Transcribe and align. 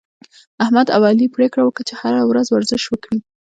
احمد 0.63 0.87
او 0.95 1.01
علي 1.09 1.27
پرېکړه 1.35 1.61
وکړه، 1.63 1.83
چې 1.89 1.93
هره 2.01 2.21
ورځ 2.29 2.47
ورزش 2.49 2.83
وکړي 2.87 3.19